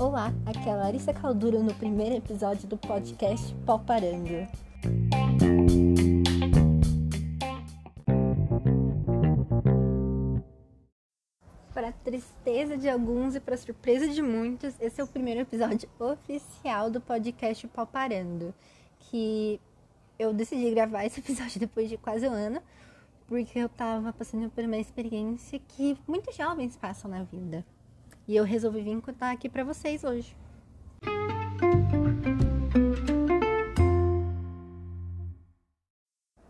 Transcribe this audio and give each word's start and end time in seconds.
Olá, 0.00 0.32
aqui 0.44 0.68
é 0.68 0.72
a 0.72 0.76
Larissa 0.76 1.14
Caldura 1.14 1.60
no 1.60 1.72
primeiro 1.74 2.16
episódio 2.16 2.68
do 2.68 2.76
podcast 2.76 3.54
Poparando. 3.64 4.48
Para 11.72 11.88
a 11.88 11.92
tristeza 11.92 12.76
de 12.76 12.88
alguns 12.88 13.36
e 13.36 13.40
para 13.40 13.56
surpresa 13.56 14.08
de 14.08 14.20
muitos, 14.20 14.74
esse 14.80 15.00
é 15.00 15.04
o 15.04 15.06
primeiro 15.06 15.40
episódio 15.40 15.88
oficial 16.00 16.90
do 16.90 17.00
podcast 17.00 17.68
Poparando, 17.68 18.52
que 18.98 19.60
eu 20.18 20.32
decidi 20.32 20.70
gravar 20.72 21.04
esse 21.04 21.20
episódio 21.20 21.58
depois 21.60 21.88
de 21.88 21.96
quase 21.96 22.28
um 22.28 22.32
ano, 22.32 22.60
porque 23.32 23.58
eu 23.60 23.68
tava 23.70 24.12
passando 24.12 24.50
por 24.50 24.62
uma 24.62 24.76
experiência 24.76 25.58
que 25.58 25.96
muitos 26.06 26.36
jovens 26.36 26.76
passam 26.76 27.10
na 27.10 27.22
vida. 27.22 27.64
E 28.28 28.36
eu 28.36 28.44
resolvi 28.44 28.82
vir 28.82 29.00
contar 29.00 29.30
aqui 29.30 29.48
para 29.48 29.64
vocês 29.64 30.04
hoje. 30.04 30.36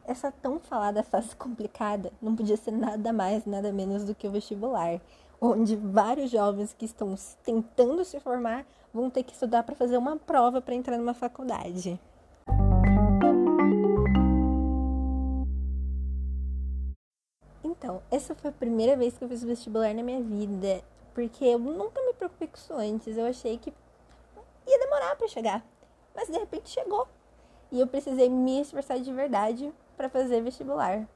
Essa 0.05 0.33
tão 0.33 0.59
falada 0.59 1.05
fase 1.05 1.37
complicada 1.37 2.13
não 2.21 2.35
podia 2.35 2.57
ser 2.57 2.73
nada 2.73 3.13
mais, 3.13 3.47
nada 3.47 3.73
menos 3.73 4.03
do 4.03 4.13
que 4.13 4.27
o 4.27 4.33
vestibular, 4.33 5.01
onde 5.41 5.77
vários 5.77 6.33
jovens 6.33 6.75
que 6.77 6.85
estão 6.85 7.15
tentando 7.45 8.05
se 8.05 8.19
formar 8.19 8.67
vão 8.93 9.09
ter 9.09 9.23
que 9.23 9.35
estudar 9.35 9.63
para 9.63 9.77
fazer 9.77 9.97
uma 9.99 10.17
prova 10.17 10.61
para 10.61 10.75
entrar 10.75 10.99
numa 10.99 11.15
faculdade. 11.15 11.97
Então, 17.83 18.01
essa 18.13 18.33
foi 18.33 18.51
a 18.51 18.53
primeira 18.53 18.97
vez 18.97 19.19
que 19.19 19.25
eu 19.25 19.29
fiz 19.29 19.43
vestibular 19.43 19.93
na 19.93 20.05
minha 20.05 20.23
vida, 20.23 20.85
porque 21.13 21.45
eu 21.45 21.59
nunca 21.59 22.01
me 22.01 22.13
preocupei 22.13 22.47
com 22.47 22.55
isso 22.55 22.73
antes. 22.75 23.17
Eu 23.17 23.27
achei 23.27 23.59
que 23.59 23.75
ia 24.69 24.79
demorar 24.79 25.17
para 25.17 25.27
chegar, 25.27 25.67
mas 26.15 26.29
de 26.29 26.39
repente 26.39 26.71
chegou. 26.71 27.09
E 27.73 27.81
eu 27.81 27.89
precisei 27.89 28.29
me 28.29 28.61
esforçar 28.61 29.01
de 29.01 29.13
verdade 29.13 29.75
para 29.97 30.09
fazer 30.09 30.41
vestibular. 30.43 31.09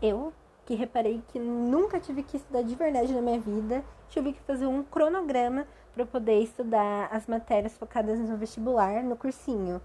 Eu, 0.00 0.32
que 0.64 0.76
reparei 0.76 1.24
que 1.26 1.40
nunca 1.40 1.98
tive 1.98 2.22
que 2.22 2.36
estudar 2.36 2.62
de 2.62 2.76
verdade 2.76 3.12
na 3.12 3.20
minha 3.20 3.40
vida, 3.40 3.84
tive 4.08 4.32
que 4.32 4.40
fazer 4.42 4.68
um 4.68 4.84
cronograma 4.84 5.66
para 5.92 6.06
poder 6.06 6.40
estudar 6.40 7.08
as 7.10 7.26
matérias 7.26 7.76
focadas 7.76 8.20
no 8.20 8.36
vestibular, 8.36 9.02
no 9.02 9.16
cursinho 9.16 9.82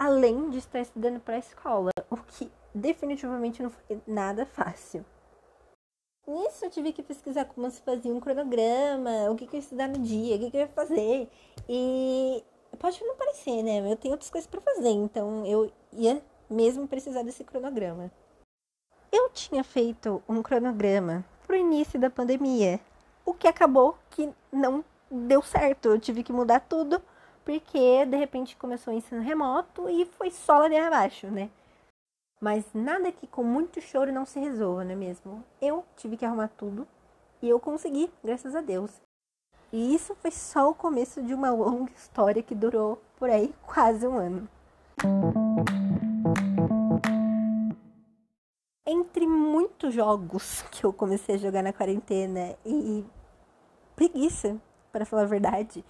além 0.00 0.48
de 0.48 0.56
estar 0.56 0.80
estudando 0.80 1.20
para 1.20 1.36
a 1.36 1.38
escola, 1.38 1.90
o 2.08 2.16
que 2.16 2.50
definitivamente 2.74 3.62
não 3.62 3.68
foi 3.68 4.00
nada 4.06 4.46
fácil. 4.46 5.04
Nisso 6.26 6.64
eu 6.64 6.70
tive 6.70 6.92
que 6.94 7.02
pesquisar 7.02 7.44
como 7.44 7.70
se 7.70 7.82
fazia 7.82 8.10
um 8.10 8.18
cronograma, 8.18 9.30
o 9.30 9.36
que, 9.36 9.46
que 9.46 9.56
eu 9.56 9.58
ia 9.58 9.62
estudar 9.62 9.88
no 9.88 9.98
dia, 9.98 10.36
o 10.36 10.38
que, 10.38 10.50
que 10.50 10.56
eu 10.56 10.60
ia 10.62 10.68
fazer. 10.68 11.28
E 11.68 12.42
pode 12.78 13.04
não 13.04 13.14
parecer, 13.14 13.62
né? 13.62 13.92
Eu 13.92 13.96
tenho 13.96 14.14
outras 14.14 14.30
coisas 14.30 14.48
para 14.48 14.60
fazer, 14.62 14.88
então 14.88 15.44
eu 15.44 15.70
ia 15.92 16.22
mesmo 16.48 16.88
precisar 16.88 17.22
desse 17.22 17.44
cronograma. 17.44 18.10
Eu 19.12 19.28
tinha 19.30 19.62
feito 19.62 20.22
um 20.26 20.40
cronograma 20.40 21.24
pro 21.46 21.56
início 21.56 22.00
da 22.00 22.08
pandemia, 22.08 22.80
o 23.24 23.34
que 23.34 23.48
acabou 23.48 23.98
que 24.08 24.32
não 24.50 24.82
deu 25.10 25.42
certo. 25.42 25.90
Eu 25.90 26.00
tive 26.00 26.22
que 26.22 26.32
mudar 26.32 26.60
tudo 26.60 27.02
porque 27.44 28.04
de 28.06 28.16
repente 28.16 28.56
começou 28.56 28.92
o 28.92 28.96
ensino 28.96 29.20
remoto 29.20 29.88
e 29.88 30.04
foi 30.04 30.30
só 30.30 30.58
ladeira 30.58 30.86
abaixo, 30.86 31.26
né? 31.28 31.50
Mas 32.40 32.64
nada 32.72 33.12
que 33.12 33.26
com 33.26 33.44
muito 33.44 33.80
choro 33.80 34.12
não 34.12 34.24
se 34.24 34.40
resolva, 34.40 34.84
não 34.84 34.92
é 34.92 34.96
mesmo? 34.96 35.44
Eu 35.60 35.84
tive 35.96 36.16
que 36.16 36.24
arrumar 36.24 36.48
tudo 36.48 36.88
e 37.42 37.48
eu 37.48 37.60
consegui, 37.60 38.10
graças 38.24 38.54
a 38.54 38.60
Deus. 38.60 38.90
E 39.72 39.94
isso 39.94 40.14
foi 40.16 40.30
só 40.30 40.70
o 40.70 40.74
começo 40.74 41.22
de 41.22 41.32
uma 41.32 41.50
longa 41.50 41.92
história 41.92 42.42
que 42.42 42.54
durou 42.54 43.00
por 43.16 43.30
aí 43.30 43.54
quase 43.66 44.06
um 44.06 44.16
ano. 44.16 44.48
Entre 48.86 49.26
muitos 49.26 49.94
jogos 49.94 50.62
que 50.72 50.84
eu 50.84 50.92
comecei 50.92 51.36
a 51.36 51.38
jogar 51.38 51.62
na 51.62 51.72
quarentena 51.72 52.56
e 52.64 53.04
preguiça, 53.94 54.56
para 54.90 55.04
falar 55.04 55.22
a 55.22 55.26
verdade, 55.26 55.84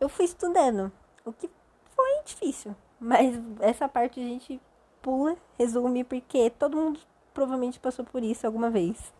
eu 0.00 0.08
fui 0.08 0.24
estudando, 0.24 0.90
o 1.24 1.32
que 1.32 1.48
foi 1.94 2.22
difícil. 2.24 2.74
Mas 2.98 3.38
essa 3.60 3.88
parte 3.88 4.18
a 4.18 4.22
gente 4.22 4.60
pula, 5.02 5.36
resume, 5.58 6.02
porque 6.02 6.50
todo 6.50 6.76
mundo 6.76 6.98
provavelmente 7.34 7.78
passou 7.78 8.04
por 8.04 8.22
isso 8.22 8.46
alguma 8.46 8.70
vez. 8.70 9.12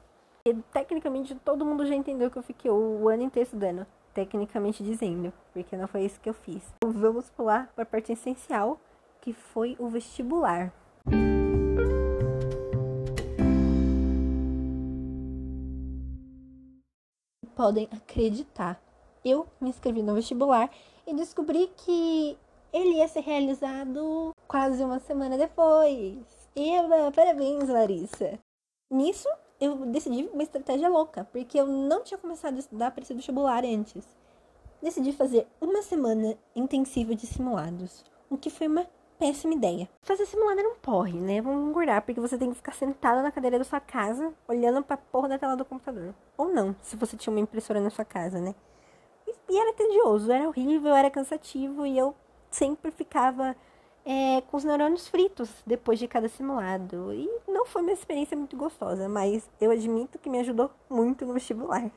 E 0.46 0.54
tecnicamente 0.72 1.34
todo 1.34 1.66
mundo 1.66 1.86
já 1.86 1.94
entendeu 1.94 2.30
que 2.30 2.38
eu 2.38 2.42
fiquei 2.42 2.70
o 2.70 3.08
ano 3.08 3.22
inteiro 3.22 3.46
estudando, 3.46 3.86
tecnicamente 4.14 4.82
dizendo, 4.82 5.32
porque 5.52 5.76
não 5.76 5.86
foi 5.86 6.04
isso 6.04 6.18
que 6.18 6.30
eu 6.30 6.34
fiz. 6.34 6.62
Então, 6.78 6.92
vamos 6.92 7.28
pular 7.30 7.70
para 7.74 7.82
a 7.82 7.86
parte 7.86 8.12
essencial, 8.12 8.80
que 9.20 9.34
foi 9.34 9.76
o 9.78 9.88
vestibular. 9.88 10.72
Podem 17.54 17.86
acreditar 17.92 18.80
eu 19.24 19.46
me 19.60 19.70
inscrevi 19.70 20.02
no 20.02 20.14
vestibular 20.14 20.70
e 21.06 21.14
descobri 21.14 21.70
que 21.76 22.38
ele 22.72 22.96
ia 22.98 23.08
ser 23.08 23.20
realizado 23.20 24.34
quase 24.46 24.82
uma 24.82 25.00
semana 25.00 25.36
depois. 25.36 26.18
Eba, 26.54 27.10
parabéns, 27.12 27.68
Larissa! 27.68 28.38
Nisso, 28.90 29.28
eu 29.60 29.76
decidi 29.86 30.28
uma 30.32 30.42
estratégia 30.42 30.88
louca, 30.88 31.24
porque 31.32 31.58
eu 31.58 31.66
não 31.66 32.02
tinha 32.02 32.18
começado 32.18 32.56
a 32.56 32.58
estudar 32.58 32.90
para 32.90 33.02
esse 33.02 33.14
vestibular 33.14 33.64
antes. 33.64 34.04
Decidi 34.82 35.12
fazer 35.12 35.46
uma 35.60 35.82
semana 35.82 36.36
intensiva 36.56 37.14
de 37.14 37.26
simulados, 37.26 38.04
o 38.30 38.36
que 38.36 38.48
foi 38.50 38.66
uma 38.66 38.86
péssima 39.18 39.52
ideia. 39.52 39.86
Fazer 40.02 40.24
simulado 40.24 40.58
era 40.58 40.68
um 40.70 40.76
porre, 40.76 41.20
né? 41.20 41.42
Vamos 41.42 41.68
engordar, 41.68 42.02
porque 42.02 42.18
você 42.18 42.38
tem 42.38 42.48
que 42.48 42.56
ficar 42.56 42.72
sentado 42.72 43.22
na 43.22 43.30
cadeira 43.30 43.58
da 43.58 43.64
sua 43.64 43.78
casa, 43.78 44.32
olhando 44.48 44.82
pra 44.82 44.96
porra 44.96 45.28
da 45.28 45.38
tela 45.38 45.54
do 45.54 45.64
computador. 45.64 46.14
Ou 46.38 46.48
não, 46.48 46.74
se 46.80 46.96
você 46.96 47.16
tinha 47.16 47.32
uma 47.32 47.40
impressora 47.40 47.80
na 47.80 47.90
sua 47.90 48.04
casa, 48.04 48.40
né? 48.40 48.54
E 49.50 49.58
era 49.58 49.72
tedioso, 49.72 50.30
era 50.30 50.48
horrível, 50.48 50.94
era 50.94 51.10
cansativo 51.10 51.84
e 51.84 51.98
eu 51.98 52.14
sempre 52.52 52.92
ficava 52.92 53.56
é, 54.04 54.40
com 54.42 54.56
os 54.56 54.62
neurônios 54.62 55.08
fritos 55.08 55.50
depois 55.66 55.98
de 55.98 56.06
cada 56.06 56.28
simulado. 56.28 57.12
E 57.12 57.28
não 57.48 57.66
foi 57.66 57.82
uma 57.82 57.90
experiência 57.90 58.36
muito 58.36 58.56
gostosa, 58.56 59.08
mas 59.08 59.50
eu 59.60 59.72
admito 59.72 60.20
que 60.20 60.30
me 60.30 60.38
ajudou 60.38 60.70
muito 60.88 61.26
no 61.26 61.34
vestibular. 61.34 61.90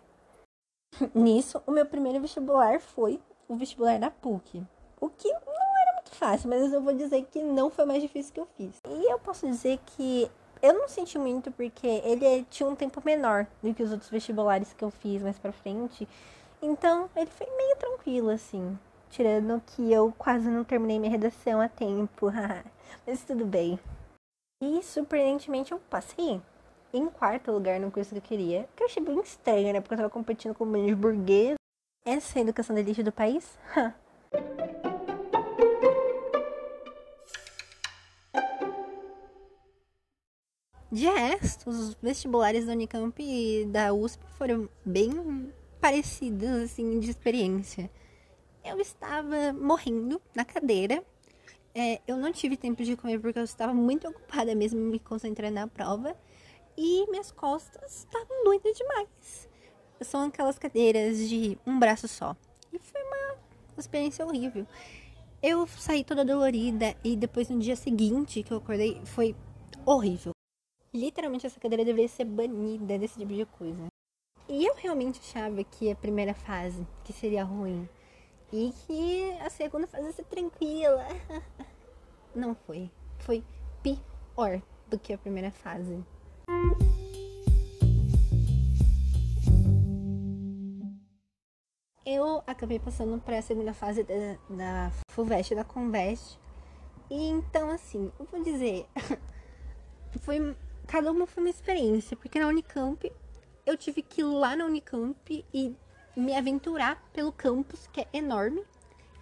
Nisso, 1.13 1.61
o 1.67 1.71
meu 1.71 1.85
primeiro 1.85 2.19
vestibular 2.19 2.79
foi 2.79 3.21
o 3.47 3.55
vestibular 3.55 3.99
da 3.99 4.09
PUC. 4.09 4.63
O 4.99 5.09
que 5.09 5.31
não 5.31 5.81
era 5.81 5.93
muito 5.93 6.15
fácil, 6.15 6.49
mas 6.49 6.73
eu 6.73 6.81
vou 6.81 6.93
dizer 6.93 7.23
que 7.31 7.43
não 7.43 7.69
foi 7.69 7.85
mais 7.85 8.01
difícil 8.01 8.33
que 8.33 8.39
eu 8.39 8.47
fiz. 8.57 8.81
E 8.87 9.11
eu 9.11 9.19
posso 9.19 9.45
dizer 9.45 9.79
que 9.85 10.27
eu 10.59 10.73
não 10.73 10.87
senti 10.87 11.19
muito 11.19 11.51
porque 11.51 11.85
ele 11.85 12.47
tinha 12.49 12.67
um 12.67 12.75
tempo 12.75 12.99
menor 13.05 13.45
do 13.61 13.73
que 13.75 13.83
os 13.83 13.91
outros 13.91 14.09
vestibulares 14.09 14.73
que 14.73 14.83
eu 14.83 14.89
fiz 14.89 15.21
mais 15.21 15.37
pra 15.37 15.51
frente. 15.51 16.07
Então, 16.65 17.09
ele 17.13 17.29
foi 17.29 17.45
meio 17.57 17.75
tranquilo, 17.75 18.29
assim. 18.29 18.79
Tirando 19.09 19.61
que 19.67 19.91
eu 19.91 20.13
quase 20.17 20.49
não 20.49 20.63
terminei 20.63 20.97
minha 20.97 21.11
redação 21.11 21.59
a 21.59 21.67
tempo. 21.67 22.27
Mas 23.05 23.21
tudo 23.25 23.45
bem. 23.45 23.77
E, 24.63 24.81
surpreendentemente, 24.81 25.73
eu 25.73 25.79
passei 25.89 26.41
em 26.93 27.09
quarto 27.09 27.51
lugar 27.51 27.81
no 27.81 27.91
curso 27.91 28.11
que 28.11 28.17
eu 28.17 28.21
queria. 28.21 28.69
Que 28.77 28.83
eu 28.83 28.87
achei 28.87 29.03
bem 29.03 29.19
estranho, 29.19 29.73
né? 29.73 29.81
Porque 29.81 29.93
eu 29.93 29.97
tava 29.97 30.09
competindo 30.09 30.55
com 30.55 30.63
o 30.63 30.85
de 30.85 30.95
burguês. 30.95 31.55
Essa 32.05 32.39
é 32.39 32.41
a 32.41 32.43
educação 32.43 32.73
da 32.73 32.79
elite 32.79 33.03
do 33.03 33.11
país? 33.11 33.59
De 40.89 41.07
resto, 41.07 41.71
os 41.71 41.95
vestibulares 41.95 42.67
da 42.67 42.73
Unicamp 42.73 43.19
e 43.19 43.65
da 43.65 43.91
USP 43.91 44.23
foram 44.37 44.69
bem 44.85 45.09
parecidas, 45.83 46.71
assim, 46.71 46.97
de 46.97 47.11
experiência. 47.11 47.91
Eu 48.63 48.79
estava 48.79 49.51
morrendo 49.51 50.21
na 50.33 50.45
cadeira. 50.45 51.03
É, 51.75 51.99
eu 52.07 52.15
não 52.15 52.31
tive 52.31 52.55
tempo 52.55 52.81
de 52.85 52.95
comer 52.95 53.19
porque 53.19 53.37
eu 53.37 53.43
estava 53.43 53.73
muito 53.73 54.07
ocupada 54.07 54.55
mesmo 54.55 54.79
me 54.79 54.97
concentrando 54.97 55.55
na 55.55 55.67
prova. 55.67 56.15
E 56.77 57.05
minhas 57.11 57.33
costas 57.33 57.97
estavam 57.97 58.45
doendo 58.45 58.73
demais. 58.73 59.49
São 59.99 60.23
aquelas 60.23 60.57
cadeiras 60.57 61.17
de 61.27 61.57
um 61.67 61.77
braço 61.77 62.07
só. 62.07 62.33
E 62.71 62.79
foi 62.79 63.03
uma 63.03 63.35
experiência 63.77 64.25
horrível. 64.25 64.65
Eu 65.41 65.67
saí 65.67 66.05
toda 66.05 66.23
dolorida 66.23 66.95
e 67.03 67.17
depois 67.17 67.49
no 67.49 67.59
dia 67.59 67.75
seguinte 67.75 68.41
que 68.41 68.53
eu 68.53 68.59
acordei 68.59 69.01
foi 69.03 69.35
horrível. 69.85 70.31
Literalmente 70.93 71.45
essa 71.45 71.59
cadeira 71.59 71.83
deveria 71.83 72.07
ser 72.07 72.23
banida 72.23 72.97
desse 72.97 73.19
tipo 73.19 73.33
de 73.33 73.45
coisa. 73.45 73.92
E 74.53 74.67
eu 74.67 74.75
realmente 74.75 75.19
achava 75.19 75.63
que 75.63 75.89
a 75.89 75.95
primeira 75.95 76.31
fase 76.35 76.85
que 77.03 77.11
seria 77.11 77.43
ruim 77.43 77.89
e 78.51 78.71
que 78.85 79.31
a 79.41 79.49
segunda 79.49 79.87
fase 79.87 80.05
ia 80.05 80.11
ser 80.11 80.25
tranquila. 80.25 81.07
Não 82.35 82.53
foi. 82.53 82.87
Foi 83.17 83.43
pior 83.81 84.61
do 84.87 84.99
que 84.99 85.11
a 85.11 85.17
primeira 85.17 85.49
fase. 85.49 86.05
Eu 92.05 92.43
acabei 92.45 92.77
passando 92.77 93.19
para 93.19 93.39
a 93.39 93.41
segunda 93.41 93.73
fase 93.73 94.03
da, 94.03 94.37
da 94.51 94.91
FUVEST 95.09 95.55
da 95.55 95.63
Convest. 95.63 96.39
E 97.09 97.27
então, 97.27 97.71
assim, 97.71 98.11
eu 98.19 98.25
vou 98.31 98.43
dizer, 98.43 98.85
foi 100.21 100.55
cada 100.85 101.11
uma 101.11 101.25
foi 101.25 101.41
uma 101.41 101.49
experiência, 101.49 102.15
porque 102.15 102.39
na 102.39 102.47
Unicamp 102.47 103.11
eu 103.65 103.77
tive 103.77 104.01
que 104.01 104.21
ir 104.21 104.25
lá 104.25 104.55
na 104.55 104.65
Unicamp 104.65 105.45
e 105.53 105.75
me 106.15 106.35
aventurar 106.35 107.01
pelo 107.13 107.31
campus, 107.31 107.87
que 107.91 108.01
é 108.01 108.07
enorme, 108.13 108.63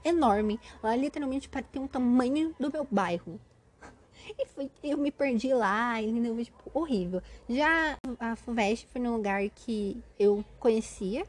enorme. 0.04 0.60
Lá 0.82 0.96
literalmente 0.96 1.50
ter 1.50 1.80
um 1.80 1.88
tamanho 1.88 2.56
do 2.60 2.72
meu 2.72 2.88
bairro. 2.90 3.40
E 4.38 4.46
foi, 4.46 4.70
eu 4.84 4.98
me 5.00 5.12
perdi 5.12 5.52
lá, 5.52 6.00
entendeu? 6.00 6.42
Tipo, 6.44 6.72
horrível. 6.74 7.22
Já 7.50 7.98
a 8.20 8.36
FUVEST 8.36 8.88
foi 8.88 9.02
num 9.02 9.16
lugar 9.16 9.50
que 9.50 10.02
eu 10.18 10.46
conhecia 10.60 11.26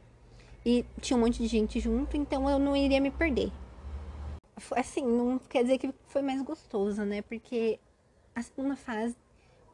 e 0.64 0.84
tinha 1.00 1.16
um 1.16 1.20
monte 1.20 1.38
de 1.38 1.48
gente 1.48 1.80
junto, 1.80 2.16
então 2.16 2.48
eu 2.48 2.58
não 2.58 2.76
iria 2.76 3.00
me 3.00 3.10
perder. 3.10 3.50
Assim, 4.76 5.04
não 5.04 5.38
quer 5.38 5.62
dizer 5.62 5.78
que 5.78 5.92
foi 6.06 6.20
mais 6.20 6.42
gostoso, 6.42 7.02
né? 7.02 7.22
Porque 7.22 7.80
a 8.34 8.42
segunda 8.42 8.76
fase 8.76 9.16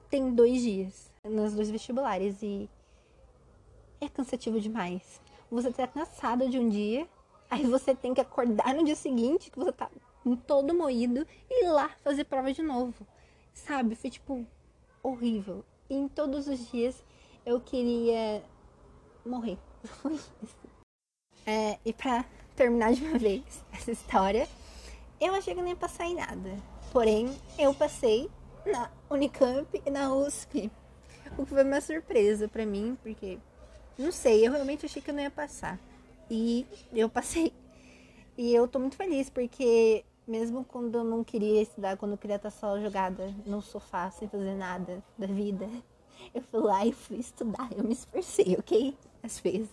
tem 0.08 0.32
dois 0.32 0.62
dias 0.62 1.12
nos 1.25 1.55
dois 1.55 1.70
vestibulares 1.70 2.40
e 2.40 2.70
é 4.00 4.09
cansativo 4.09 4.61
demais. 4.61 5.21
Você 5.50 5.73
tá 5.73 5.87
cansado 5.87 6.49
de 6.49 6.59
um 6.59 6.69
dia, 6.69 7.09
aí 7.50 7.65
você 7.65 7.95
tem 7.95 8.12
que 8.12 8.21
acordar 8.21 8.75
no 8.75 8.85
dia 8.85 8.97
seguinte, 8.97 9.50
que 9.50 9.59
você 9.59 9.73
tá 9.73 9.91
todo 10.47 10.75
moído, 10.75 11.27
e 11.49 11.65
ir 11.65 11.71
lá 11.71 11.91
fazer 12.03 12.25
prova 12.25 12.53
de 12.53 12.62
novo. 12.62 13.06
Sabe? 13.55 13.95
Foi 13.95 14.11
tipo 14.11 14.47
horrível. 15.03 15.65
E 15.89 15.95
em 15.95 16.09
todos 16.09 16.49
os 16.49 16.71
dias 16.71 17.03
eu 17.47 17.61
queria 17.61 18.43
morrer. 19.25 19.59
é, 21.47 21.79
e 21.85 21.93
pra 21.93 22.25
terminar 22.55 22.93
de 22.93 23.05
uma 23.05 23.19
vez 23.19 23.65
essa 23.73 23.91
história, 23.91 24.47
eu 25.21 25.35
achei 25.35 25.55
que 25.55 25.61
não 25.61 25.69
ia 25.69 25.77
passar 25.77 26.05
em 26.06 26.15
nada. 26.15 26.56
Porém, 26.93 27.35
eu 27.59 27.73
passei 27.75 28.31
na 28.67 28.91
Unicamp 29.11 29.83
e 29.85 29.91
na 29.91 30.15
USP. 30.15 30.71
O 31.37 31.45
que 31.45 31.50
foi 31.50 31.65
uma 31.65 31.81
surpresa 31.81 32.49
para 32.49 32.67
mim, 32.67 32.99
porque 33.03 33.39
não 33.99 34.12
sei, 34.12 34.47
eu 34.47 34.53
realmente 34.53 34.87
achei 34.87 35.03
que 35.03 35.11
eu 35.11 35.15
não 35.15 35.23
ia 35.23 35.31
passar. 35.31 35.79
E 36.31 36.65
eu 36.93 37.09
passei. 37.09 37.53
E 38.37 38.55
eu 38.55 38.69
tô 38.69 38.79
muito 38.79 38.97
feliz, 38.97 39.29
porque 39.29 40.05
mesmo 40.27 40.65
quando 40.65 40.99
eu 40.99 41.05
não 41.05 41.25
queria 41.25 41.62
estudar, 41.62 41.97
quando 41.97 42.12
eu 42.12 42.19
queria 42.19 42.37
estar 42.37 42.50
só 42.50 42.79
jogada 42.81 43.35
no 43.45 43.61
sofá, 43.61 44.11
sem 44.11 44.29
fazer 44.29 44.55
nada 44.55 45.03
da 45.17 45.27
vida, 45.27 45.69
eu 46.33 46.43
fui 46.43 46.61
lá 46.61 46.87
e 46.87 46.93
fui 46.93 47.19
estudar. 47.19 47.69
Eu 47.77 47.83
me 47.83 47.93
esforcei, 47.93 48.55
ok? 48.56 48.97
Às 49.23 49.41
vezes. 49.41 49.71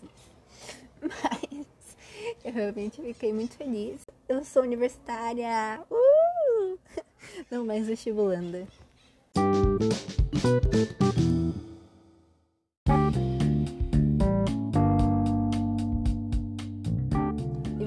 Mas 1.01 1.95
eu 2.43 2.51
realmente 2.51 3.01
fiquei 3.01 3.31
muito 3.31 3.55
feliz. 3.55 4.01
Eu 4.27 4.43
sou 4.43 4.63
universitária. 4.63 5.81
Uh! 5.91 6.79
Não 7.51 7.65
mais 7.65 7.85
vestibulanda. 7.85 8.67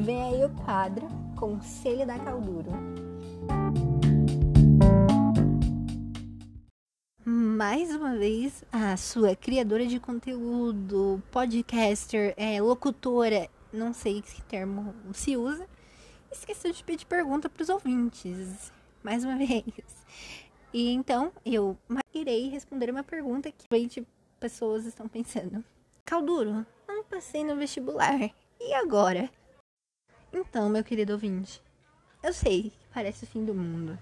Vem 0.09 0.23
aí 0.23 0.43
o 0.43 0.49
quadro 0.65 1.07
Conselho 1.37 2.07
da 2.07 2.19
Calduro. 2.19 2.71
Mais 7.27 7.95
uma 7.95 8.17
vez, 8.17 8.65
a 8.73 8.97
sua 8.97 9.37
criadora 9.37 9.87
de 9.87 10.01
conteúdo, 10.01 11.23
podcaster, 11.31 12.33
é, 12.39 12.59
locutora, 12.59 13.51
não 13.71 13.93
sei 13.93 14.23
que 14.23 14.41
termo 14.45 14.95
se 15.13 15.37
usa, 15.37 15.69
esqueceu 16.33 16.73
de 16.73 16.83
pedir 16.83 17.05
pergunta 17.05 17.51
para 17.51 17.63
os 17.63 17.69
ouvintes. 17.69 18.73
Mais 19.03 19.25
uma 19.25 19.37
vez. 19.47 20.07
E 20.73 20.89
então 20.91 21.31
eu 21.45 21.77
irei 22.15 22.49
responder 22.49 22.89
uma 22.89 23.05
pergunta 23.05 23.53
que 23.53 23.67
20 23.71 24.09
pessoas 24.41 24.87
estão 24.87 25.07
pensando. 25.07 25.63
Calduro, 26.07 26.65
não 26.89 27.05
passei 27.05 27.45
no 27.45 27.57
vestibular. 27.57 28.19
E 28.59 28.73
agora? 28.73 29.29
Então, 30.33 30.69
meu 30.69 30.85
querido 30.85 31.13
ouvinte, 31.13 31.63
eu 32.23 32.33
sei 32.33 32.71
que 32.71 32.87
parece 32.93 33.25
o 33.25 33.27
fim 33.27 33.45
do 33.45 33.55
mundo. 33.55 33.99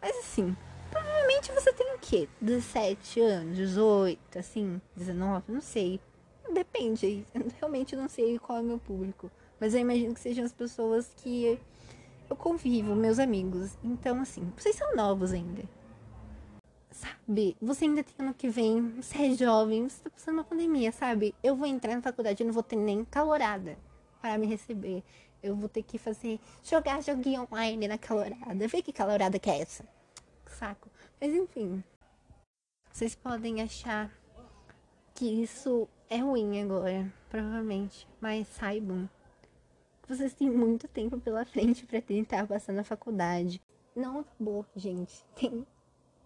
Mas 0.00 0.16
assim, 0.18 0.56
provavelmente 0.90 1.52
você 1.52 1.72
tem 1.72 1.94
o 1.94 1.98
quê? 1.98 2.28
17 2.40 3.20
anos, 3.20 3.56
18, 3.56 4.38
assim, 4.38 4.80
19, 4.96 5.52
não 5.52 5.60
sei. 5.60 6.00
Depende, 6.52 7.24
eu 7.34 7.46
realmente 7.58 7.96
não 7.96 8.08
sei 8.08 8.38
qual 8.38 8.58
é 8.58 8.60
o 8.62 8.64
meu 8.64 8.78
público. 8.78 9.30
Mas 9.60 9.74
eu 9.74 9.80
imagino 9.80 10.14
que 10.14 10.20
sejam 10.20 10.44
as 10.44 10.52
pessoas 10.52 11.12
que 11.16 11.58
eu 12.28 12.36
convivo, 12.36 12.94
meus 12.94 13.18
amigos. 13.18 13.76
Então, 13.82 14.20
assim, 14.20 14.52
vocês 14.56 14.76
são 14.76 14.94
novos 14.94 15.32
ainda 15.32 15.62
sabe? 16.96 17.56
Você 17.60 17.84
ainda 17.84 18.02
tem 18.02 18.14
ano 18.18 18.34
que 18.34 18.48
vem, 18.48 18.90
você 19.00 19.18
é 19.18 19.30
jovem, 19.34 19.88
você 19.88 20.02
tá 20.02 20.10
passando 20.10 20.34
uma 20.34 20.44
pandemia, 20.44 20.90
sabe? 20.90 21.34
Eu 21.42 21.54
vou 21.54 21.66
entrar 21.66 21.94
na 21.94 22.02
faculdade 22.02 22.42
e 22.42 22.46
não 22.46 22.52
vou 22.52 22.62
ter 22.62 22.76
nem 22.76 23.04
calorada 23.04 23.76
para 24.20 24.38
me 24.38 24.46
receber. 24.46 25.02
Eu 25.46 25.56
vou 25.56 25.68
ter 25.68 25.82
que 25.82 25.98
fazer, 25.98 26.40
jogar 26.62 27.02
joguinho 27.02 27.46
online 27.50 27.88
na 27.88 27.98
calorada. 27.98 28.68
Vê 28.68 28.82
que 28.82 28.92
calorada 28.92 29.38
que 29.38 29.50
é 29.50 29.60
essa. 29.60 29.84
Saco. 30.46 30.90
Mas 31.20 31.32
enfim. 31.34 31.82
Vocês 32.92 33.14
podem 33.14 33.62
achar 33.62 34.10
que 35.14 35.42
isso 35.42 35.88
é 36.08 36.18
ruim 36.18 36.62
agora, 36.62 37.12
provavelmente. 37.28 38.06
Mas 38.20 38.48
saibam 38.48 39.08
vocês 40.08 40.32
têm 40.34 40.48
muito 40.48 40.86
tempo 40.86 41.18
pela 41.18 41.44
frente 41.44 41.84
para 41.84 42.00
tentar 42.00 42.46
passar 42.46 42.72
na 42.72 42.84
faculdade. 42.84 43.60
Não 43.94 44.20
acabou, 44.20 44.64
gente. 44.76 45.24
Tem 45.34 45.66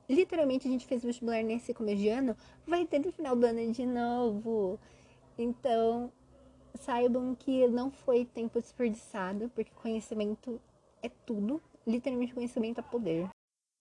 literalmente 0.09 0.67
a 0.67 0.71
gente 0.71 0.87
fez 0.87 1.03
vestibular 1.03 1.43
nesse 1.43 1.73
começo 1.73 1.99
de 1.99 2.09
ano, 2.09 2.37
vai 2.67 2.85
ter 2.85 2.99
no 2.99 3.13
final 3.13 3.37
do 3.37 3.47
ano 3.47 3.73
de 3.73 3.87
novo. 3.87 4.79
Então, 5.39 6.13
saibam 6.75 7.35
que 7.35 7.67
não 7.69 7.91
foi 7.91 8.25
tempo 8.25 8.61
desperdiçado, 8.61 9.51
porque 9.55 9.71
conhecimento 9.83 10.61
é 11.03 11.09
tudo, 11.09 11.63
literalmente 11.87 12.35
conhecimento 12.35 12.81
é 12.81 12.83
poder. 12.83 13.29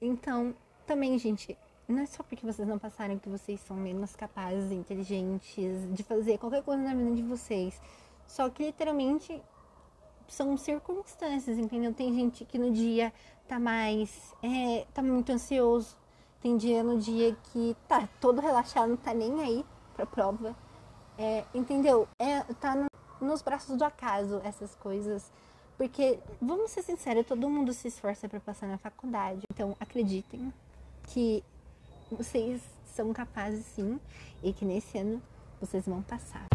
Então, 0.02 0.56
também, 0.86 1.18
gente, 1.18 1.58
não 1.88 2.00
é 2.00 2.06
só 2.06 2.24
porque 2.24 2.46
vocês 2.46 2.68
não 2.68 2.80
passaram 2.80 3.18
que 3.18 3.28
vocês 3.28 3.60
são 3.62 3.76
menos 3.76 4.16
capazes, 4.16 4.72
inteligentes 4.72 5.94
de 5.94 6.04
fazer 6.04 6.38
qualquer 6.38 6.64
coisa 6.64 6.82
na 6.82 6.94
vida 6.94 7.16
de 7.16 7.24
vocês. 7.24 7.82
Só 8.28 8.50
que 8.50 8.64
literalmente 8.64 9.42
são 10.28 10.56
circunstâncias, 10.56 11.58
entendeu? 11.58 11.94
Tem 11.94 12.14
gente 12.14 12.46
que 12.46 12.58
no 12.58 12.72
dia 12.72 13.12
tá 13.48 13.60
mais. 13.60 14.34
É, 14.44 14.86
tá 14.94 15.02
muito 15.02 15.32
ansioso, 15.32 15.98
tem 16.40 16.56
dia 16.56 16.84
no 16.84 17.00
dia 17.00 17.36
que 17.52 17.76
tá 17.88 18.08
todo 18.22 18.40
relaxado, 18.40 18.90
não 18.90 18.98
tá 18.98 19.14
nem 19.14 19.42
aí 19.42 19.66
pra 19.96 20.06
prova. 20.06 20.56
É, 21.22 21.44
entendeu? 21.54 22.08
É, 22.18 22.42
tá 22.62 22.76
no, 22.76 22.88
nos 23.20 23.42
braços 23.42 23.76
do 23.76 23.84
acaso 23.84 24.40
essas 24.42 24.74
coisas. 24.76 25.30
Porque, 25.78 26.18
vamos 26.42 26.72
ser 26.72 26.82
sinceros, 26.82 27.26
todo 27.26 27.50
mundo 27.50 27.74
se 27.74 27.90
esforça 27.90 28.30
para 28.30 28.40
passar 28.40 28.68
na 28.68 28.78
faculdade. 28.78 29.42
Então, 29.52 29.76
acreditem 29.82 30.54
que 31.04 31.44
vocês 32.10 32.62
são 32.86 33.12
capazes 33.12 33.66
sim 33.66 34.00
e 34.42 34.54
que 34.54 34.64
nesse 34.64 34.98
ano 34.98 35.22
vocês 35.60 35.86
vão 35.86 36.02
passar. 36.02 36.48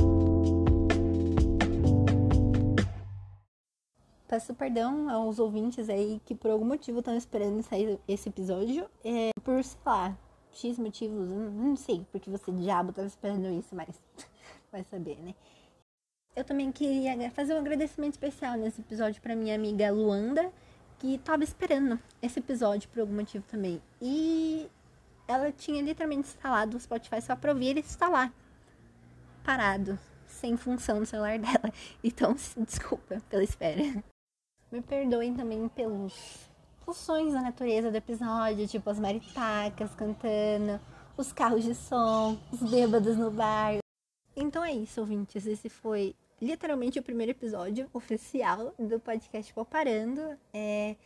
Peço 4.27 4.55
perdão 4.55 5.11
aos 5.11 5.39
ouvintes 5.39 5.91
aí 5.91 6.21
que 6.25 6.35
por 6.35 6.51
algum 6.51 6.65
motivo 6.65 7.01
estão 7.01 7.15
esperando 7.15 7.63
sair 7.63 8.01
esse 8.09 8.31
episódio. 8.31 8.87
É, 9.05 9.31
por, 9.43 9.63
sei 9.63 9.79
lá, 9.85 10.17
X 10.53 10.79
motivos, 10.79 11.29
não 11.29 11.77
sei 11.77 12.07
porque 12.11 12.31
você 12.31 12.51
diabo 12.51 12.91
estava 12.91 13.07
esperando 13.07 13.47
isso, 13.49 13.75
mas 13.75 14.01
vai 14.75 14.85
saber, 14.91 15.17
né? 15.21 15.35
Eu 16.35 16.43
também 16.45 16.73
queria 16.73 17.31
fazer 17.31 17.55
um 17.55 17.59
agradecimento 17.59 18.15
especial 18.15 18.57
nesse 18.57 18.81
episódio 18.81 19.23
para 19.23 19.37
minha 19.37 19.55
amiga 19.55 19.93
Luanda, 19.93 20.51
que 20.99 21.15
estava 21.15 21.45
esperando 21.45 21.99
esse 22.21 22.41
episódio 22.41 22.89
por 22.89 23.01
algum 23.01 23.15
motivo 23.15 23.45
também. 23.49 23.81
E 24.03 24.69
ela 25.29 25.53
tinha 25.53 25.81
literalmente 25.81 26.29
instalado 26.29 26.77
o 26.77 26.81
Spotify 26.81 27.23
só 27.23 27.37
para 27.37 27.53
ouvir 27.53 27.69
ele 27.69 27.81
instalar. 27.81 28.33
Parado, 29.45 29.97
sem 30.27 30.57
função 30.57 30.99
no 31.01 31.07
celular 31.07 31.39
dela. 31.39 31.73
Então, 32.03 32.35
desculpa 32.67 33.23
pela 33.31 33.45
espera. 33.45 34.03
Me 34.73 34.83
perdoem 34.83 35.35
também 35.35 35.69
pelos 35.69 36.49
os 36.87 36.97
sons 36.97 37.33
da 37.33 37.41
natureza 37.41 37.91
do 37.91 37.97
episódio, 37.97 38.67
tipo 38.67 38.91
as 38.91 38.99
maritacas 38.99 39.95
cantando, 39.95 40.81
os 41.17 41.33
carros 41.33 41.63
de 41.63 41.75
som, 41.75 42.37
os 42.53 42.61
bêbados 42.71 43.17
no 43.17 43.31
bar. 43.31 43.84
Então 44.37 44.65
é 44.65 44.73
isso, 44.73 45.01
ouvintes. 45.01 45.47
Esse 45.47 45.69
foi 45.69 46.15
literalmente 46.43 46.99
o 46.99 47.03
primeiro 47.03 47.31
episódio 47.31 47.89
oficial 47.93 48.75
do 48.79 48.99
podcast 48.99 49.53
Poparando. 49.55 50.37
É... 50.53 50.97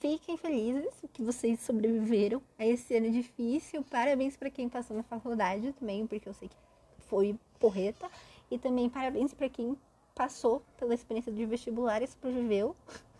fiquem 0.00 0.36
felizes 0.38 0.94
que 1.12 1.22
vocês 1.22 1.60
sobreviveram 1.60 2.42
a 2.58 2.66
esse 2.66 2.96
ano 2.96 3.10
difícil. 3.10 3.84
Parabéns 3.84 4.36
para 4.36 4.48
quem 4.48 4.68
passou 4.68 4.96
na 4.96 5.02
faculdade 5.02 5.74
também, 5.74 6.06
porque 6.06 6.28
eu 6.28 6.32
sei 6.32 6.48
que 6.48 6.56
foi 7.06 7.38
porreta. 7.60 8.08
E 8.50 8.58
também 8.58 8.88
parabéns 8.88 9.34
para 9.34 9.48
quem 9.50 9.76
passou 10.14 10.62
pela 10.78 10.94
experiência 10.94 11.30
de 11.30 11.44
vestibular 11.44 12.02
e 12.02 12.06
sobreviveu, 12.06 12.74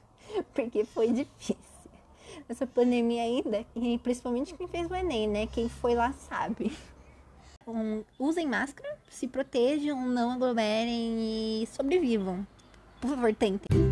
porque 0.55 0.87
foi 0.87 1.13
difícil. 1.13 1.59
Essa 2.49 2.67
pandemia 2.67 3.23
ainda, 3.23 3.65
e 3.77 3.99
principalmente 3.99 4.55
quem 4.55 4.67
fez 4.67 4.91
o 4.91 4.95
Enem, 4.95 5.29
né? 5.29 5.47
Quem 5.47 5.69
foi 5.69 5.95
lá 5.95 6.13
sabe. 6.13 6.73
Usem 8.19 8.47
máscara, 8.47 8.97
se 9.11 9.27
protejam, 9.27 10.07
não 10.07 10.33
aglomerem 10.33 11.63
e 11.63 11.67
sobrevivam. 11.67 12.47
Por 13.01 13.11
favor, 13.11 13.35
tentem. 13.35 13.88